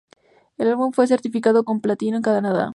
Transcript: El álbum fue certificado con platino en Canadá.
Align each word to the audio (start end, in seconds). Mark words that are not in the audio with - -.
El 0.57 0.67
álbum 0.69 0.93
fue 0.93 1.05
certificado 1.05 1.63
con 1.63 1.79
platino 1.79 2.17
en 2.17 2.23
Canadá. 2.23 2.69